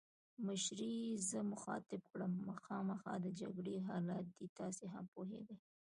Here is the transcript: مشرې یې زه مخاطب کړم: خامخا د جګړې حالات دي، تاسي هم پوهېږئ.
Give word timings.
مشرې 0.45 0.91
یې 1.01 1.13
زه 1.29 1.39
مخاطب 1.51 2.01
کړم: 2.11 2.33
خامخا 2.65 3.13
د 3.23 3.27
جګړې 3.41 3.75
حالات 3.87 4.25
دي، 4.35 4.45
تاسي 4.57 4.85
هم 4.93 5.05
پوهېږئ. 5.13 5.57